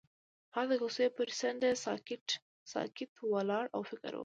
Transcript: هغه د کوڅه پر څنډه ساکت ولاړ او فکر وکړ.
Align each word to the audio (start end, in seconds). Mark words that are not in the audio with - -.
هغه 0.55 0.73
د 0.77 0.79
کوڅه 0.81 1.05
پر 1.17 1.29
څنډه 1.39 1.69
ساکت 2.71 3.11
ولاړ 3.33 3.65
او 3.75 3.81
فکر 3.89 4.11
وکړ. 4.13 4.19